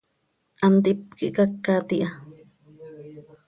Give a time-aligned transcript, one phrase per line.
[0.61, 2.09] Hantíp quih cacat iha.